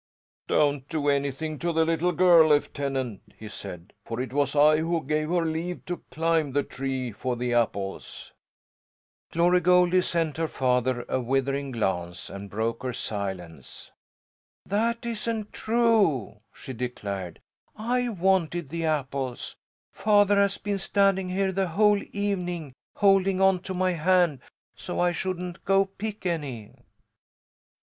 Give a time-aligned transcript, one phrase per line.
[0.47, 3.93] "Don't do anything to the little girl, Lieutenant!" he said.
[4.03, 8.33] "For it was I who gave her leave to climb the tree for the apples."
[9.31, 13.91] Glory Goldie sent her father a withering glance, and broke her silence.
[14.65, 17.39] "That isn't true," she declared.
[17.75, 19.55] "I wanted the apples.
[19.91, 24.39] Father has been standing here the whole evening holding onto my hand
[24.75, 26.73] so I shouldn't go pick any."